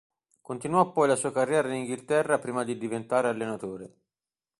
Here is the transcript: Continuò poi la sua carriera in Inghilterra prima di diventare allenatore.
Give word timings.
Continuò 0.41 0.91
poi 0.91 1.07
la 1.07 1.15
sua 1.15 1.31
carriera 1.31 1.67
in 1.67 1.75
Inghilterra 1.75 2.39
prima 2.39 2.63
di 2.63 2.75
diventare 2.75 3.27
allenatore. 3.27 3.95